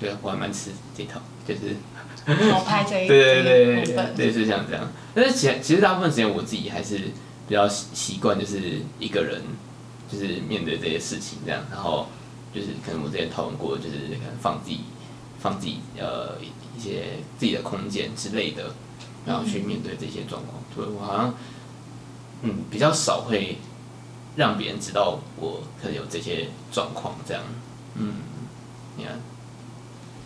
[0.00, 1.76] 对啊，我还蛮吃这套，就是。
[2.24, 4.88] 我拍这一对对对对，类似像这样。
[5.12, 6.96] 但是其实其实大部分时间我自己还是
[7.48, 9.42] 比较习习惯就是一个人
[10.08, 12.06] 就是面对这些事情这样，然后
[12.54, 14.82] 就是可能我之前讨论过，就是可能放自己
[15.42, 16.36] 放自己呃
[16.76, 18.72] 一些自己的空间之类的，
[19.26, 20.62] 然后去面对这些状况。
[20.74, 21.34] 对，我好像
[22.42, 23.58] 嗯比较少会
[24.36, 27.42] 让别人知道我可能有这些状况这样，
[27.96, 28.14] 嗯，
[28.96, 29.14] 你看。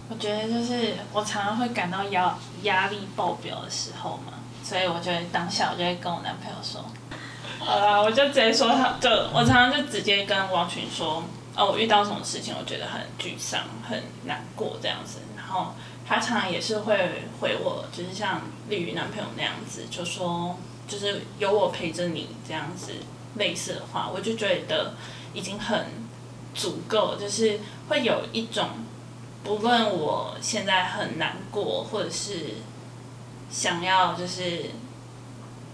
[0.08, 6.84] 我觉得就是我常常会感到压压力爆表的时候嘛，所以我就会当下我就会跟我男朋友说，
[7.58, 11.24] 好啦，我就直接说他，就我常常就直接跟王群说，
[11.56, 15.72] 哦，我遇到什么事情，我觉得很沮丧、很难过这样子，然后
[16.06, 22.92] 他常常也是会回我，就是像丽宇男朋友那样子，就说就是有我陪着你这样子
[23.36, 24.94] 类似的话，我就觉得
[25.32, 25.86] 已经很
[26.54, 28.68] 足够，就是会有一种。
[29.44, 32.54] 不论我现在很难过，或者是
[33.48, 34.72] 想要就是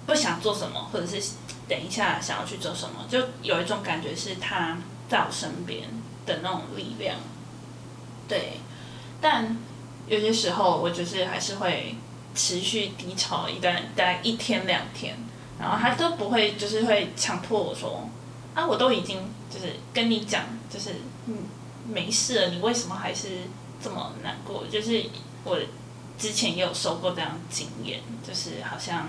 [0.04, 1.32] 不想做什么，或者是
[1.66, 4.76] 等一下想要去做什么，就有一种感觉是他
[5.12, 5.82] 在我身边
[6.26, 7.16] 的那种力量。
[8.26, 8.54] 对，
[9.20, 9.56] 但
[10.08, 11.94] 有些时候我就是还是会
[12.34, 15.14] 持续低潮一段，大概一天两天，
[15.60, 18.08] 然后他都不会就是会强迫我说
[18.54, 20.96] 啊，我都已经就是跟你讲，就是
[21.26, 21.36] 嗯
[21.86, 23.28] 没事了，你为什么还是？
[23.84, 25.06] 这么难过，就是
[25.42, 25.58] 我
[26.16, 29.08] 之前也有收过这样经验，就是好像，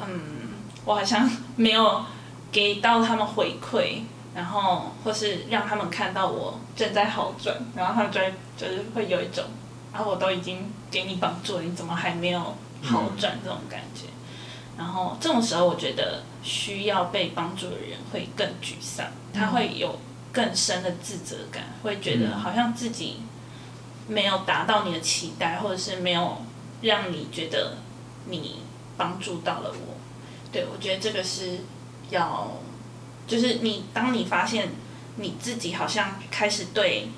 [0.00, 0.48] 嗯，
[0.86, 2.02] 我好像没有
[2.50, 4.00] 给到他们回馈，
[4.36, 9.42] 然后或是让他们看到我正在好转，然后他们就会就是会有一种，
[9.92, 12.38] 啊，我都已经给你帮助了，你怎么还没有
[12.82, 14.02] 好转这种感觉？
[14.76, 19.98] 然后这种时候，我觉得需要被帮助的人会更沮丧，他会有
[20.30, 23.22] 更深的自责感，会觉得好像自己。
[24.08, 26.38] 没有达到你的期待，或者是没有
[26.80, 27.78] 让你觉得
[28.26, 28.60] 你
[28.96, 29.96] 帮助到了我，
[30.52, 31.58] 对，我觉得这个是
[32.10, 32.52] 要，
[33.26, 34.68] 就是你当你发现
[35.16, 37.08] 你自己好像开始对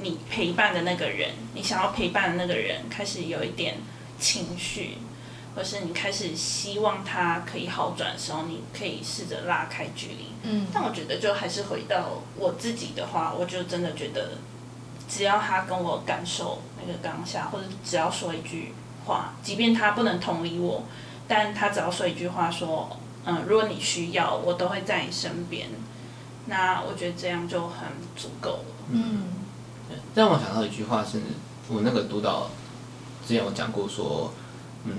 [0.00, 3.76] 你陪伴的那个人，你想要陪伴的那个人开始有一点
[4.18, 4.98] 情绪，
[5.54, 10.26] 或是你开始希望他可以好转的时候，你可以试着拉开距离。
[10.42, 14.38] 嗯，但我觉得就还是回到我自己的话，我就真的觉得。
[15.08, 18.72] 只要他跟我感受那个当下，或者只要说一句
[19.04, 20.84] 话，即便他不能同理我，
[21.28, 25.68] 但他只要说一句话，说，嗯，如果你需要，我都会在你身边。
[26.46, 28.64] 那我觉得这样就很足够了。
[28.90, 29.24] 嗯，
[30.14, 31.20] 让我想到一句话是，
[31.68, 32.50] 我那个督导
[33.26, 34.32] 之前有讲过，说，
[34.84, 34.92] 嗯，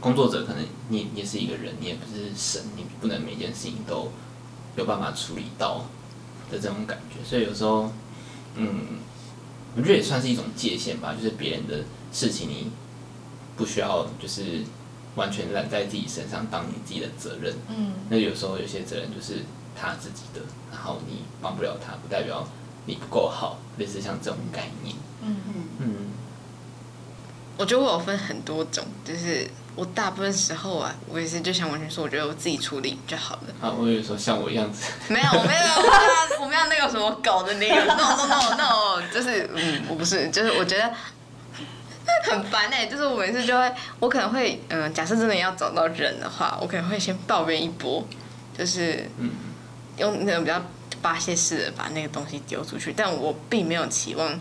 [0.00, 4.10] 工作者可能你也是一个人，你也不是神，你不能每件事情都
[4.76, 5.86] 有办法处理到
[6.50, 7.90] 的这种感觉，所以有时候，
[8.56, 8.98] 嗯。
[9.76, 12.70] 我觉得也算是一种界限吧，就是别人的事情，你
[13.56, 14.62] 不需要就是
[15.14, 17.54] 完全揽在自己身上当你自己的责任。
[17.68, 17.94] 嗯。
[18.08, 22.46] 那有时候有些责任就是他自己的，然后你帮不了他，不代表
[22.86, 24.96] 你不够好，类似像这种概念。
[25.22, 25.96] 嗯嗯嗯。
[27.56, 29.48] 我觉得我有分很多种，就是。
[29.76, 33.52] 我大部分时候啊，我也是就想完全说，我觉得我自己处理就好了。
[33.60, 34.84] 啊，我有时候像我一样子。
[35.08, 40.88] 没有，我没有，我没有那个什么搞的那个，no no no no，就是嗯，我不是，就是我觉得
[42.30, 48.06] 很烦哎、欸，就是我每次就会，我可能会嗯、呃，假设真的要找到人的话，我可能会先抱怨一波，
[48.56, 49.08] 就是
[49.98, 50.62] 用那种比较
[51.02, 54.40] 发泄式的把那个东西丢出去，但我并没有期望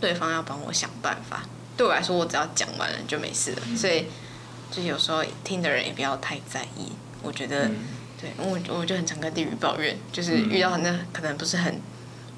[0.00, 1.42] 对方要帮我想办法。
[1.76, 4.06] 对我来说，我只要讲完了就没事了，所以。
[4.72, 6.92] 就有时候听的人也不要太在意，
[7.24, 7.74] 我觉得，嗯、
[8.20, 11.80] 对我我就很常跟地狱抱怨，就是遇到那可能不是很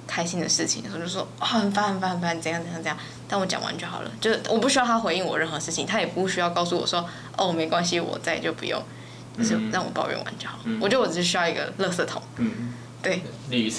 [0.06, 2.96] 开心的事情的时候，就说啊、哦、很烦很烦很烦，怎样怎样怎样，
[3.28, 8.82] 但我讲完就好了，就是我不需要他回应我任何事情，他也不需要告诉我说哦没关系我在就不用，
[9.38, 13.72] 就是让我抱怨完就好，嗯、我觉得我只是需要一个垃圾桶，嗯，对，地狱，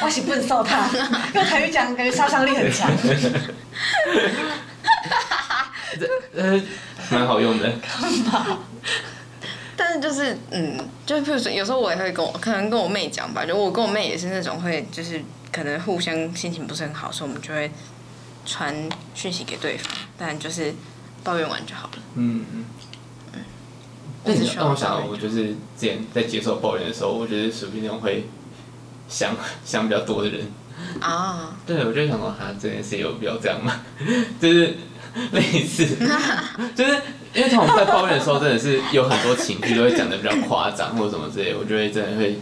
[0.00, 0.88] 我是不能受他，
[1.34, 2.90] 用台语讲感觉杀伤力很强。
[5.98, 6.06] 这
[6.40, 6.60] 呃，
[7.10, 7.70] 蛮好用的。
[7.70, 8.58] 干嘛？
[9.80, 17.70] 但是就是嗯，就是譬如说，有时候我也会跟我可能跟我妹讲吧，就我跟我妹也是那种会，就是可能互相心情不是很好，所以我们就会
[18.44, 18.74] 传
[19.14, 20.74] 讯息给对方，但就是
[21.22, 22.02] 抱怨完就好了。
[22.16, 22.64] 嗯嗯
[23.34, 23.40] 嗯。
[24.24, 28.26] 但是让我想到，我就是之前在接受抱怨的时候，我觉得属于那种会
[29.08, 30.44] 想想比较多的人
[31.00, 31.56] 啊。
[31.64, 33.80] 对，我就想说，他这件事有必要这样吗？
[34.42, 34.76] 就是。
[35.32, 35.86] 类似，
[36.74, 36.92] 就是
[37.34, 42.38] 因为从我们在抱怨的时候，真的是有很多情绪都会讲的比较夸张或者什么之类，我觉得真的会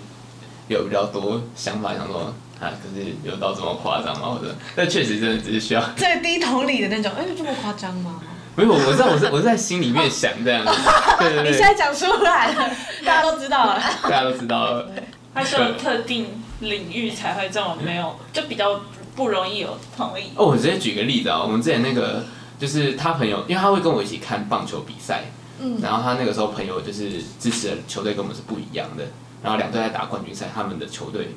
[0.69, 4.29] 有比较多想法，想说啊，可是有到这么夸张吗？
[4.29, 8.21] 或者，但确实真的只是需要最低头里的那种，哎、欸，这么夸张吗？
[8.55, 10.73] 没有，我知道我是我是在心里面想这样子，
[11.21, 12.71] 对对对，你现在讲出来了，
[13.05, 14.91] 大家都知道了，大家都知道了，
[15.35, 18.81] 他是有特定领域才会这么没有，就比较
[19.15, 20.33] 不容易有同意。
[20.37, 22.25] 哦，我直接举个例子啊，我们之前那个
[22.59, 25.25] 就是他朋友，因为他会跟我一起看棒球比赛，
[25.61, 29.05] 嗯，然后他那个时候朋友就是支持的球队跟我们是不一样的，
[29.43, 31.35] 然后两队在打冠军赛，他们的球队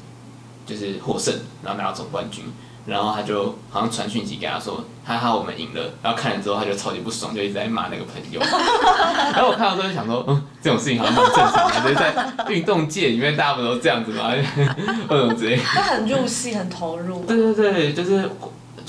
[0.65, 2.45] 就是获胜，然后拿到总冠军。
[2.85, 8.39] 然后他就好像传讯息给他说，哈哈我们赢了，然后看了之后他就超级不爽，就一直在骂那个朋友。
[9.31, 14.31] 然后我看到之后就想说，嗯，这种事情好像蛮正常的，就是在运动界里面大家不都这样子吗？
[15.07, 15.57] 或者之类。
[15.57, 17.23] 他很入戏，很投入。
[17.25, 18.27] 对对对，就是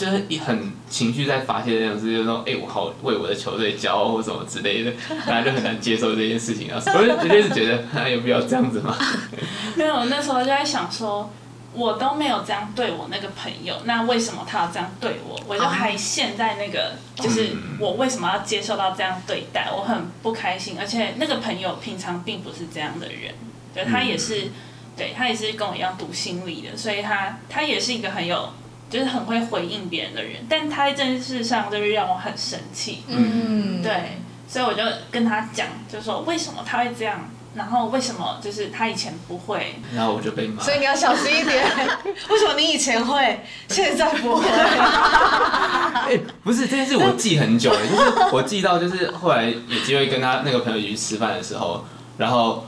[0.06, 4.92] 就是一很情绪在发泄的那种事，就是说，哎、欸，我好为我的球队骄傲或什么之类的，
[5.26, 6.82] 大家就很难接受这件事情啊。
[6.86, 8.96] 我就绝对是觉得，还有必要这样子吗？
[9.76, 11.30] 没有，那时候就在想说。
[11.72, 15.40] 我都没有这样对我那个朋友，那为什么他要这样对我？
[15.46, 19.70] 我就还陷在那个，就是我为什么要接受到这样对待？
[19.70, 23.32] 我很不开心，而且那个朋友平常并不是这样的人，
[23.72, 24.50] 对，他也是，
[24.96, 28.52] 对，他也是跟我一样读心理的，所以他他也是一个很有，
[28.90, 37.30] 就是很会回应别人的人，但他在这件事上就是让我很生气，嗯，对，所以我就跟他讲，就说为什么他会这样。
[37.52, 39.74] 然后为什么就是他以前不会？
[39.92, 40.62] 然后我就被骂。
[40.62, 41.64] 所以你要小心一点。
[42.30, 44.46] 为什么你以前会，现在不会？
[44.48, 51.84] 哎、欸，不是这件事，我记很久了，就是我记到就是后来有机会跟他那个朋友一起去吃饭的时候，
[52.16, 52.64] 然后。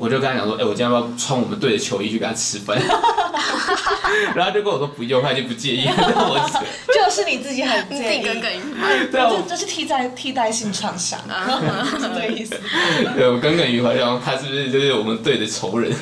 [0.00, 2.80] 我就跟他讲说，哎、欸，我今天要不要穿我们队的球衣去跟他吃饭？
[4.34, 5.86] 然后他就跟我说不用，他就不介意。
[5.86, 6.50] 我
[6.92, 9.06] 就是你自己很介意，耿耿于怀。
[9.06, 11.20] 对啊，这是替代替代性创伤，
[11.90, 12.58] 是 这个意思。
[13.14, 15.92] 对，我耿耿于怀，然后他是不是就是我们队的仇人？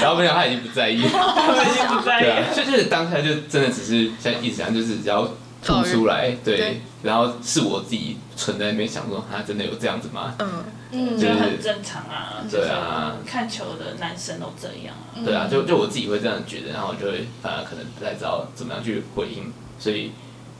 [0.00, 2.22] 然后没想到他已经不在意，他已经不在意。
[2.24, 5.28] 对啊，就就是当下就真的只是像一直讲，就是只要
[5.62, 10.34] 吐出来，对，对，然后是我自己存在那边想说，他真的有这样子吗？
[10.38, 10.64] 嗯。
[10.94, 15.24] 嗯，就很正常啊，对啊，看球的男生都这样啊。
[15.24, 20.12] 对啊，就就我自己会这样觉得，然后就会反而可能不太知道怎么样去回应，所以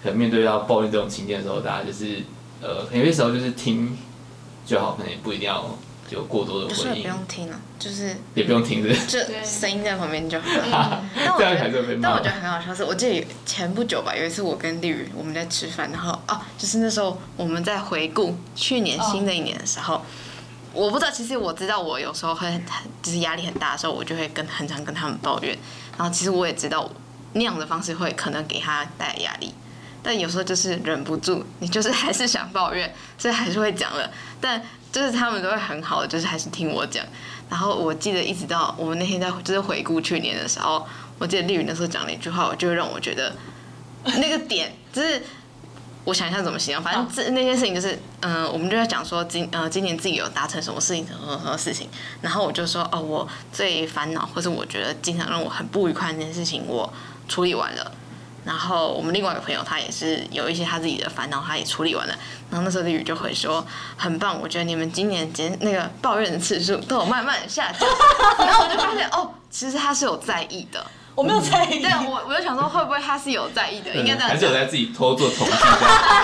[0.03, 2.23] 可能面对到抱怨这种情境的时候，大家就是
[2.63, 3.95] 呃，有些时候就是听
[4.65, 5.77] 就好，可能也不一定要
[6.13, 7.03] 有过多的回应。
[7.03, 10.47] 不用听了，就是也不用听，是就声音在旁边就好。
[11.17, 20.03] 但我觉得，但我觉得很好笑是，我记得前不久吧，有一次我跟丽宇我们在吃饭，然后哦，就是那时候我们在回顾去年新的一年的时候。
[20.75, 22.65] 我不知道，其实我知道，我有时候会很
[23.03, 25.55] 就是压力很大的时候，我就会跟很常跟他们抱怨。
[25.99, 26.91] 然后其实我也知道
[27.35, 29.53] 那样的方式会可能给他带来压力，
[30.03, 34.11] 但有时候就是忍不住，你就是还是想抱怨，所以还是会讲了。
[34.41, 34.63] 但
[34.93, 37.05] 就是他们都会很好的，就是还是听我讲。
[37.51, 40.87] 然后我记得一直到我们那天在就是回顾去年的时候，
[41.19, 43.33] 我记得丽云那时候讲了一句话，我就会让我觉得
[44.05, 45.21] 那个点就是。
[46.05, 51.89] 我想一下怎么形容，反正 这那件事情就是，嗯、呃，我们就在讲说今呃今年自己有达成什么事情，什么什么事情，
[52.21, 56.93] 然后我就说哦，我最烦恼或是我觉得经常让我很不愉快的那件事情我
[57.29, 57.93] 处理完了，
[58.45, 62.15] 然后我们另外一个朋友他也是有一些他自己的烦恼，他也处理完了，
[62.51, 63.65] 然后那时候李宇就会说
[63.97, 67.89] 很棒，我觉得你们今年减那个抱怨的次数都有慢慢的下降，
[68.45, 70.85] 然后我就发现哦，其实他是有在意的。
[71.15, 73.95] 我没有在意，但，我我就想说，会不会他是有在意的？
[73.95, 75.53] 应该这样，还是有在自己偷做统计，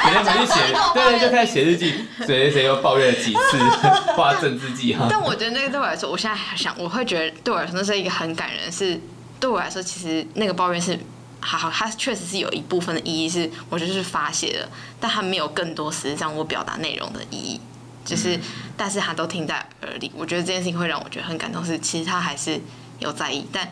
[0.07, 3.59] 每天回去写， 对，就开始写日记，谁谁谁又抱怨了几次，
[4.17, 5.07] 画政治记哈。
[5.11, 8.99] 但我觉得那个对我来说，我现在想，我会觉得对我来说那是一个很感人，是
[9.39, 10.99] 对我来说，其实那个抱怨是
[11.41, 14.69] 好好，它确实是有一部分的意义是，我觉得是发泄的，
[15.01, 17.61] 但它没有更多实际上我表达内容的意义，
[18.05, 18.41] 就是，嗯、
[18.77, 22.61] 但是他都听在耳里，我觉得这件事情会让我觉得很感动，是其实他还是
[22.99, 23.69] 有在意，但。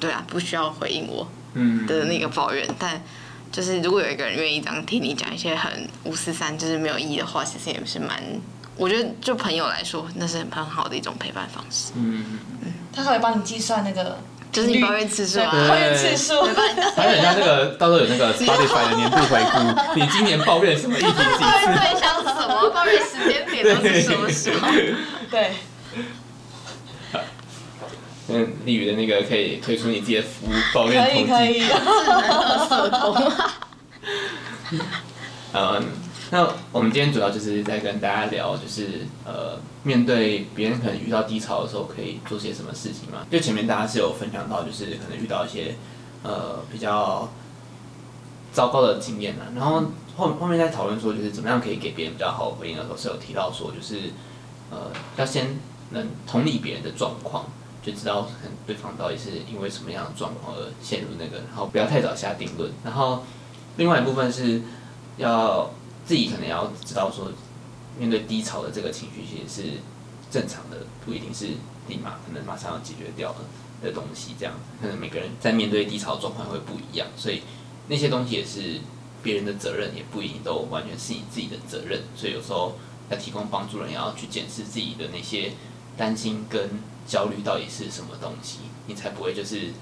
[0.00, 1.26] 对啊，不需要回应我
[1.88, 3.02] 的那个抱怨，嗯、但
[3.50, 8.22] 就是如果有一个人愿意这样听你讲一些很五四三，就是没有意义的话，其实也是蛮，
[8.76, 11.90] 我觉得就朋友来说，那是很很好的一种陪伴方式。
[11.96, 14.20] 嗯嗯，他还会帮你计算那个，
[14.50, 15.38] 就是你抱怨次数，
[15.68, 16.42] 抱怨次数，
[16.96, 19.58] 还有人家那个到时候有那个 Spotify 的年度回顾，
[20.00, 21.22] 你今年抱怨什么议题几次？
[21.66, 22.70] 对象什么？
[22.70, 24.68] 抱怨时间点都是什么时候？
[25.30, 25.50] 对。
[28.30, 31.30] 嗯，丽宇的那个可以推出你自己的服务，抱怨统计。
[31.32, 31.66] 可以可
[34.78, 34.82] 以。
[35.54, 35.82] 嗯，
[36.30, 43.26] 那我们今天主要就是在跟大家聊，就是呃，面对别人可能遇到低潮的时候，可以做些什么事情嘛？
[43.30, 45.74] 就前面大家是有分享到，就是可能遇到一些
[46.22, 47.28] 呃比较
[48.52, 49.82] 糟糕的经验啊，然后
[50.16, 54.10] 后后面在讨论说，就是怎么样可以给别人比较好回应的时候，是有提到说，就是
[54.70, 55.58] 呃要先
[55.90, 57.46] 能同理别人的状况。
[57.80, 58.28] 就知道
[58.66, 62.70] 对方到底是因为什么样的状况而陷入那个，然后不要太早下定论。
[62.84, 63.22] 然后
[63.76, 64.60] 另外一部分是
[65.16, 65.70] 要
[66.08, 67.30] 自己可能要知道说，
[67.98, 69.78] 面对低潮的这个情绪其实是
[70.30, 71.48] 正常的，不一定是
[71.86, 73.34] 立马可能马上要解决掉
[73.82, 74.34] 的东西。
[74.38, 77.42] 这样可能每个人在面对低潮状况会不一样，所以
[77.88, 78.80] 那些东西也是
[79.22, 82.00] 别人的责任，也不一定都完全是你自己的责任。
[82.16, 82.78] 所以有时候
[83.10, 85.52] 要提供帮助人，也要去检视自己的那些
[85.98, 86.70] 担心跟
[87.06, 89.72] 焦虑到底是什么东西，你才不会就是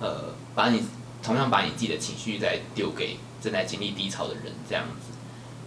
[0.00, 0.82] 呃把你
[1.22, 5.11] 同样把你自己的情绪再丢给正在经历低潮的人这样子。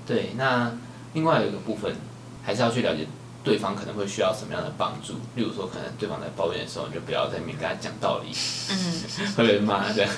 [0.05, 0.71] 对，那
[1.13, 1.95] 另外有一个部分
[2.43, 3.07] 还是要去了解
[3.43, 5.13] 对方可能会需要什么样的帮助。
[5.35, 8.31] 例如说，可能对方在抱怨的时候，你就不要在那边跟他讲道理，
[8.69, 9.03] 嗯，
[9.35, 10.11] 会被骂这样。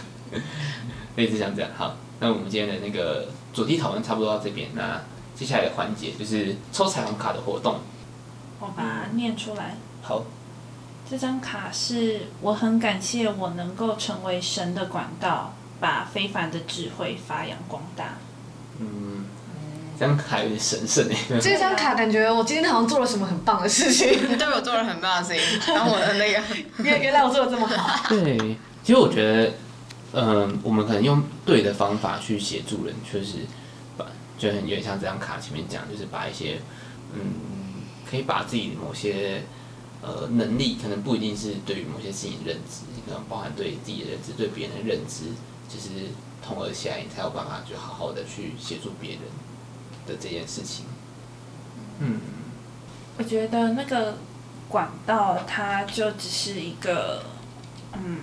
[1.15, 1.71] 类似像这样。
[1.77, 4.69] 好，那我们今天的那个主题讨论差不多到这边。
[4.75, 5.01] 那
[5.33, 7.79] 接下来的环节就是抽彩虹卡的活动。
[8.59, 9.75] 我把它念出来。
[10.01, 10.23] 好。
[11.09, 18.17] 这张卡是我很感谢我能够成为神的管道，把非凡的智慧发扬光大。
[18.79, 19.16] 嗯。
[19.99, 26.41] 这张卡有点神圣哎，这张卡感觉我今天好像做了什么很棒的事情， 对我做了很棒的事情，然后我的那个，
[26.83, 28.07] 原原来我做的这么好。
[28.13, 28.37] 对，
[28.83, 29.53] 其实我觉得，
[30.13, 33.39] 嗯、呃，我们可能用对的方法去协助人，确实
[33.97, 34.05] 把
[34.37, 36.59] 就很有点像这张卡前面讲，就是把一些，
[37.13, 37.19] 嗯，
[38.07, 39.41] 可以把自己某些
[40.03, 45.25] 呃能力，可能不一定是对于某些事情认知，可能包含对自己的认知，对别人的认知，
[45.67, 46.11] 就是
[46.45, 49.21] 统合起来，你才有办法就好好的去协助别人。
[50.07, 50.85] 的这件事情，
[51.99, 52.21] 嗯，
[53.17, 54.17] 我觉得那个
[54.69, 57.23] 管道，它就只是一个，
[57.93, 58.19] 嗯，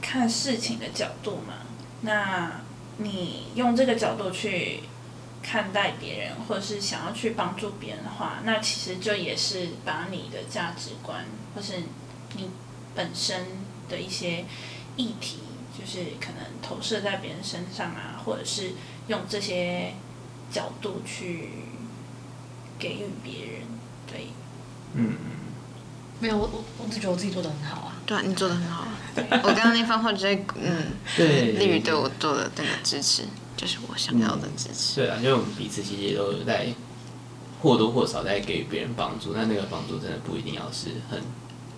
[0.00, 1.54] 看事情的角度嘛。
[2.02, 2.60] 那
[2.98, 4.80] 你用这个角度去
[5.42, 11.24] 看待别人，或者是想要去帮助别人的话，那其实就也是把你的价值观，
[11.54, 11.82] 或是
[12.36, 12.50] 你
[12.94, 13.46] 本身
[13.88, 14.44] 的一些
[14.96, 15.38] 议题，
[15.78, 18.72] 就是可能投射在别人身上啊，或者是
[19.08, 19.94] 用这些。
[20.50, 21.50] 角度去
[22.78, 23.62] 给予别人，
[24.06, 24.28] 对，
[24.94, 25.14] 嗯，
[26.20, 27.94] 没有，我我我只觉得我自己做的很好啊。
[28.06, 28.88] 对啊，你做的很好。
[29.16, 33.24] 我刚刚那番话就在，嗯，对，利于对我做的那个支持，
[33.56, 35.00] 就是我想要的支持。
[35.00, 36.68] 嗯、对啊，因为我们彼此其实也都在
[37.60, 41.20] 或多或少在给予别人帮助，但那个帮助真的不一定要是很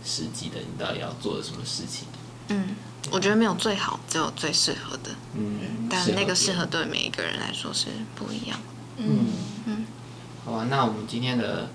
[0.05, 2.07] 实际的，你到底要做的什么事情？
[2.49, 2.77] 嗯。
[3.11, 5.11] 我觉得没有最好，只有最适合的。
[5.35, 8.61] 嗯，但那个适合对每一个人来说是不一样。
[8.99, 9.27] 嗯
[9.67, 9.87] 嗯，
[10.45, 11.71] 好吧，那我们今天的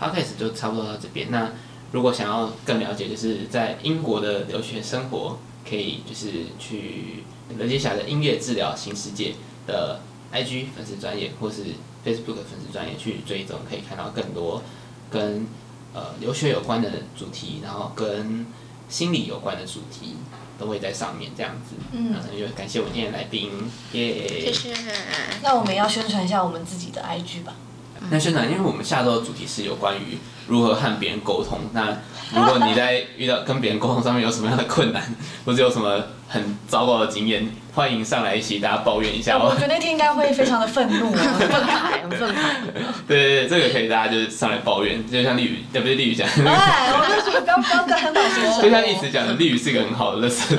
[0.00, 1.30] podcast 就差不多到这边。
[1.30, 1.50] 那
[1.92, 7.24] 如果想要更了解，就是在英国的留学生活，可以就是去
[7.58, 9.34] 人杰侠的音乐治疗新世界
[9.66, 10.00] 的
[10.32, 11.64] IG 粉丝专业，或是
[12.04, 14.62] Facebook 粉丝专业去追踪，可以看到更多
[15.10, 15.46] 跟
[15.92, 18.46] 呃留学有关的主题，然后跟
[18.88, 20.16] 心理有关的主题。
[20.62, 23.50] 都会在上面这样子，嗯，那就感谢我们今天的来宾，
[23.92, 24.74] 耶，谢谢。
[25.42, 27.54] 那我们要宣传一下我们自己的 IG 吧。
[28.10, 31.58] 那宣传，因为我们下周的主题是有关于如何和别人沟通。
[31.72, 31.98] 那
[32.32, 35.02] 如果你在遇到跟别人沟通上面有什么样的困难，
[35.44, 39.38] 或者有什么很糟糕的经验，欢迎上来一起大家抱怨一下。
[39.38, 42.34] 我觉得那天应该会非常的愤怒， 愤慨，愤慨。
[43.08, 45.94] 对对对，这个可以，大家就是上来抱怨，就像丽宇，对不对？
[45.94, 46.28] 丽宇讲。
[46.46, 48.20] 哎，我就说不要不要跟很老
[48.62, 50.54] 就像一直讲的，丽宇是一个很好的乐色。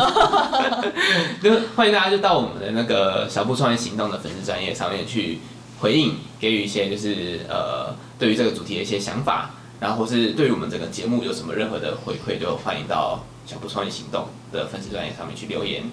[1.42, 5.40] 就欢迎大家就到我们的那个小布创业行动的粉丝专业上面去。
[5.80, 9.50] 回应给予一些就是呃，对于这个主题的一些想法，
[9.82, 15.84] 然后或是对于我们整个节目有什么任何的回馈，就欢迎到小布创业行动的粉丝专业上面去留言。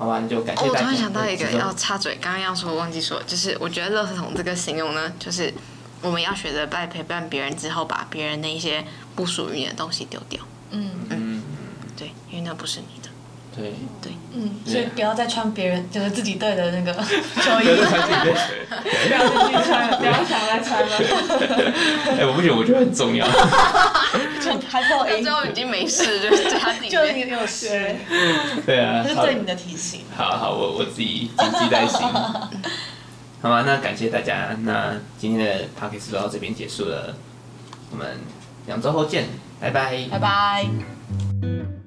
[0.00, 0.70] 好吧，你就感谢大家。
[0.70, 5.52] 哦，我突然想到一个要插嘴，刚刚要说忘记说，就是我觉得“垃圾桶”这个形容呢，就是
[6.00, 8.82] 我们要学着在陪伴别人之后，把别人的一些
[9.14, 10.42] 不属于你的东西丢掉。
[10.70, 11.42] 嗯嗯，
[11.98, 12.99] 对，因为那不是你的。
[13.56, 16.92] 对对，嗯，所以不要再穿别人就是自己队的那个
[17.42, 20.96] 球衣，不要再自己穿了，不要想再穿了。
[22.18, 23.26] 哎，我不觉得，我觉得很重要。
[23.26, 27.94] 就还好，最后已经没事，就是他自己就你有事。
[28.64, 30.02] 对啊，这是对你的提醒。
[30.16, 32.00] 好好，我我自己谨记在心。
[33.42, 37.16] 好吧，那感谢大家，那今天的 podcast 就到这边结束了，
[37.90, 38.16] 我们
[38.66, 39.26] 两周后见，
[39.60, 41.79] 拜拜，拜拜。